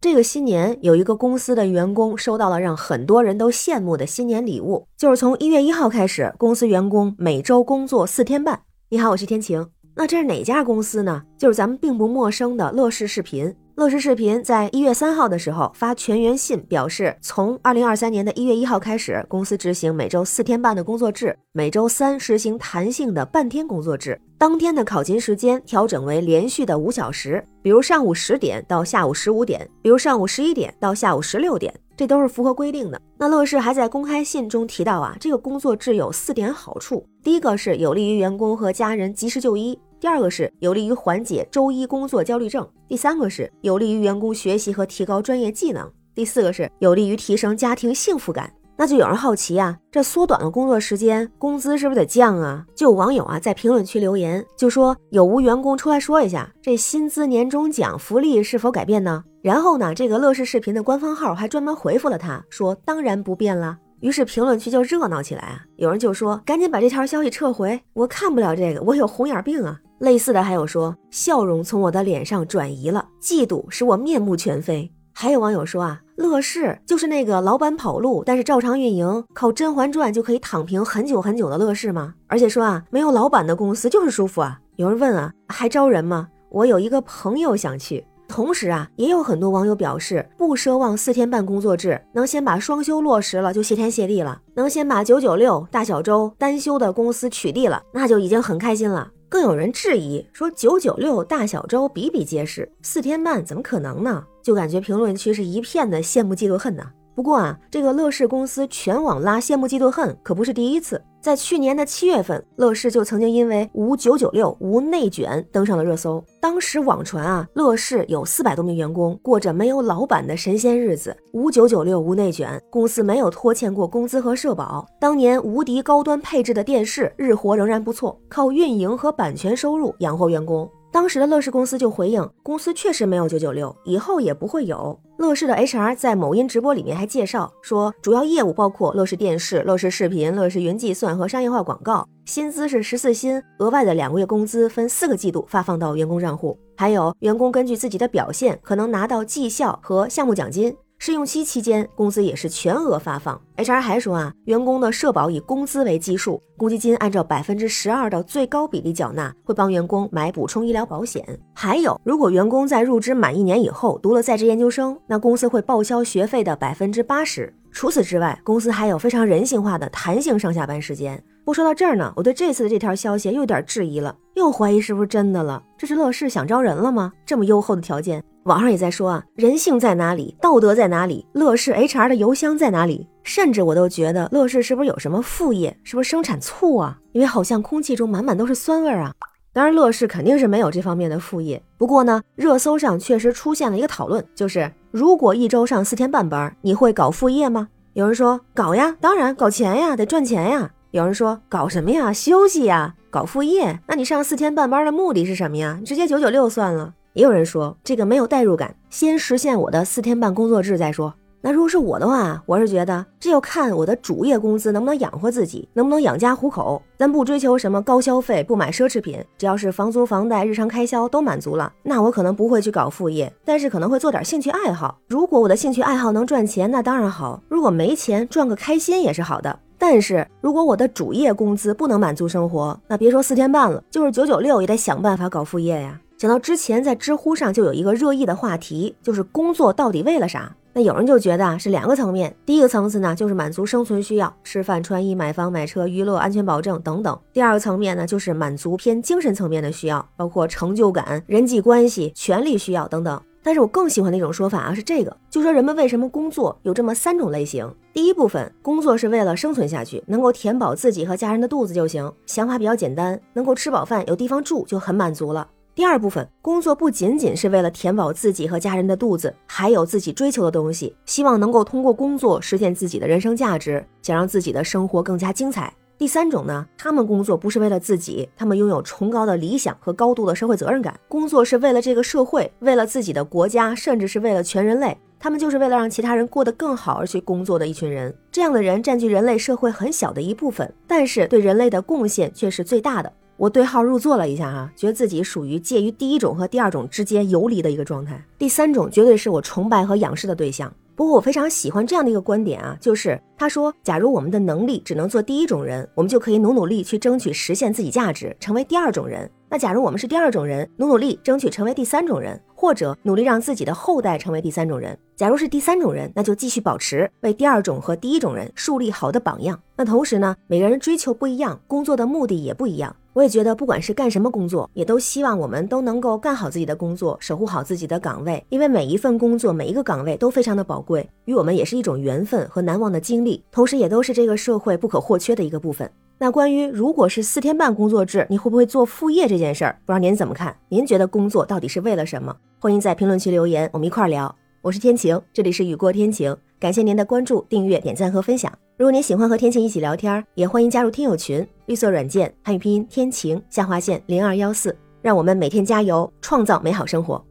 [0.00, 8.62] 这个新年有一个公司的员工收到了让很多人都羡慕的新年礼物，就是从一月一号开始，公司员工每周工作四天半。
[8.90, 9.66] 你好，我是天晴。
[9.96, 11.24] 那这是哪家公司呢？
[11.36, 13.52] 就是咱们并不陌生的乐视视频。
[13.74, 33.02] 乐视视频在一月三号的时候发全员信，表示从二零二三年的一月一号开始，公司执行每周四天半的工作制，每周三实行弹性的半天工作制，当天的考勤时间调整为连续的五小时，比如上午十点到下午十五点，比如上午十一点到下午十六点，这都是符合规定的。
[33.18, 39.76] 那乐视还在公开信中提到啊，这个工作制有四点好处，第一个是有利于员工和家人及时就医。
[39.98, 48.52] 第二个是有利于缓解周一工作焦虑症，第三个是有利于员工学习和提高专业技能，第四个是有利于提升家庭幸福感。
[48.80, 52.64] 那就有人好奇啊，这缩短了工作时间，工资是不是得降啊？
[52.76, 59.24] 就有网友啊在评论区留言，就说有无员工出来说一下，这薪资年终奖福利是否改变呢？
[59.42, 63.76] 然后呢，这个乐视视频的官方号还专门回复了他，说当然不变了。
[63.98, 69.76] 于是评论区就热闹起来啊，有人就说赶紧把这条消息撤回，我看不了这个，我有红眼病啊。
[69.98, 74.88] 类似的还有说，笑容从我的脸上转移了，嫉妒使我面目全非。
[75.12, 82.12] 还有网友说啊，乐视就是那个老板跑路，但是照常运营，靠《甄嬛传》就可以躺平很久很久的乐视吗？
[82.26, 84.58] 而且说啊，没有老板的公司就是舒服啊。
[84.74, 86.26] 有人问啊，还招人吗？
[86.50, 88.04] 我有一个朋友想去。
[88.26, 99.08] 同时啊，也有很多网友表示，不奢望四天半工作制，能先把双休落实了就谢天谢地了，能先把九九六大小周单休的公司取缔了，那就已经很开心了。
[99.28, 104.24] 更有人质疑说，九九六大小周比比皆是，四天半怎么可能呢？
[104.42, 106.84] 就感觉评论区是一片的羡慕嫉妒恨呢。
[107.18, 111.02] 不过啊，这个乐视公司全网拉羡慕嫉妒恨可不是第一次。
[111.20, 116.24] 在去年的七月份，乐视就曾经因为无九九六、无内卷登上了热搜。
[116.40, 124.86] 当时网传啊，乐视有四百多名员工过着没有老板的神仙日子，无九九六、无内卷，公司没有拖欠过工资和社保。
[125.00, 130.70] 当年无敌高端配置的电视日活仍然不错，靠运营和版权收入养活员工。
[130.90, 134.98] 当时的乐视公司就回应，公司确实没有九九六，以后也不会有。
[135.18, 150.74] 乐视的 HR 在某音直播里面还介绍说，主要业务包括乐视电视、乐视视频、乐视云计算和商业化广告，薪资是十四薪，额外的两个月工资分四个季度发放到员工账户，还有员工根据自己的表现可能拿到绩效和项目奖金。
[151.00, 153.40] 试用期期间，工资也是全额发放。
[153.56, 161.24] HR 还说啊，员工的社保以工资为基数，公积金按照百分之十二的最高比例缴纳，会帮员工买补充医疗保险。
[161.54, 167.54] 还有，如果员工在入职满一年以后读了在职研究生，那公司会报销学费的百分之八十。
[167.70, 171.22] 除此之外，公司还有非常人性化的弹性上下班时间。
[171.44, 175.62] 不说到这儿呢，我对这次的这条消息又有点质疑了，又怀疑是不是真的了？
[175.78, 177.12] 这是乐视想招人了吗？
[177.24, 180.34] 这么优厚的条件，网上也在说啊，人性在哪里？
[180.40, 181.26] 道德在哪里？
[181.34, 183.06] 乐视 HR 的邮箱在哪里？
[183.22, 185.76] 甚至我都觉得乐视是不是有什么副业？
[185.84, 186.96] 是不是生产醋啊？
[187.12, 189.12] 因为好像空气中满满都是酸味啊。
[189.52, 191.62] 当然，乐视肯定是没有这方面的副业。
[191.76, 197.68] 不过呢，热搜上确实出现了一个讨论，就是如果一周上四天半班，你会搞副业吗？
[197.92, 200.70] 有人说搞呀，当然搞钱呀，得赚钱呀。
[200.92, 202.10] 有人说搞什么呀？
[202.14, 202.94] 休息呀？
[203.10, 203.78] 搞副业？
[203.86, 205.78] 那你上四天半班的目的是什么呀？
[205.84, 206.94] 直接九九六算了。
[207.18, 211.12] 也有人说这个没有代入感，先实现我的四天半工作制再说。
[211.40, 216.80] 那如果是我的话，我是觉得这要看我的主业工资能不能养活自己，能不能养家糊口。
[216.96, 224.96] 咱不追求什么高消费，不买奢侈品，只要是房租房贷、日常开销都满足了，那我可能不会去搞副业，但是可能会做点兴趣爱好。
[225.08, 229.58] 如果我的兴趣爱好能赚钱，那当然好；如果没钱，赚个开心也是好的。
[229.76, 236.00] 但是如果我的主业工资不能满足生活，那别说四天半了，就是九九六也得想办法搞副业呀。
[236.18, 240.52] 想到之前在知乎上就有一个热议的话题，就是工作到底为了啥？
[240.72, 253.22] 那有人就觉得啊是两个层面，第一个层次呢就是满足生存需要，吃饭穿衣买房买车娱乐安全保证等等；第二个层面呢就是满足偏精神层面的需要，包括成就感、人际关系、权利需要等等。
[253.40, 257.72] 但是我更喜欢的一种说法啊，是这个，就说人们为什么工作有这么三种类型。
[257.92, 265.46] 第一部分，工作是为了生存下去，能够填饱自己和家人的肚子就行，想法比较简单，能够吃饱饭，有地方住就很满足了。
[265.78, 275.72] 第二部分，工作不仅仅是为了填饱自己和家人的肚子，还有自己追求的东西，希望能够通过工作实现自己的人生价值，想让自己的生活更加精彩。
[275.96, 284.98] 第三种呢，他们工作不是为了自己，他们拥有崇高的理想和高度的社会责任感，工作是为了这个社会，为了自己的国家，甚至是为了全人类。
[285.20, 288.12] 他们就是为了让其他人过得更好而去工作的一群人。
[288.32, 293.12] 这样的人占据人类社会很小的一部分，但是对人类的贡献却是最大的。
[293.38, 298.20] 我对号入座了一下哈，觉得自己属于介于第一种和第二种之间游离的一个状态。
[298.36, 300.74] 第三种绝对是我崇拜和仰视的对象。
[300.96, 309.30] 不过我非常喜欢这样的一个观点啊，就是他说，假如我们的能力只能做第一种人，我们就可以努努力去争取实现自己价值，成为第二种人。
[309.48, 314.98] 那假如我们是第二种人，努努力争取成为第三种人，或者努力让自己的后代成为第三种人。
[315.14, 319.60] 假如是第三种人，那就继续保持为第二种和第一种人树立好的榜样。
[319.76, 322.94] 那同时呢，每个人追求不一样，工作的目的也不一样。
[323.18, 328.40] 我也觉得，不管是干什么工作，也都希望我们都能够干好自己的工作，守护好自己的岗位。
[328.48, 335.90] 因为每一份工作，每一个岗位都非常的宝贵，与我们也是一种缘分和难忘的经历，同时也都是这个社会不可或缺的一个部分。
[336.16, 340.56] 那关于如果是四天半工作制，你会不会做副业这件事儿，不知道您怎么看？
[340.68, 342.36] 您觉得工作到底是为了什么？
[342.60, 344.32] 欢迎在评论区留言，我们一块儿聊。
[344.62, 348.52] 我是天晴，这里是雨过天晴，感谢您的关注、订阅、点赞和分享。
[348.76, 357.24] 如果您喜欢和天晴一起聊天，也欢迎加入听友群，绿色软件汉语拼音天晴下划线零二幺四，让我们每天加油，创造美好生活。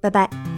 [0.00, 0.49] 拜拜。